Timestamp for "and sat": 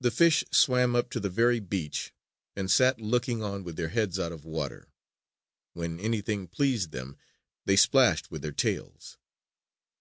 2.56-3.00